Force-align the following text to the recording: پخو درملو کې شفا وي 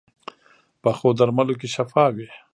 پخو 0.81 1.07
درملو 1.17 1.53
کې 1.59 1.67
شفا 1.75 2.05
وي 2.15 2.27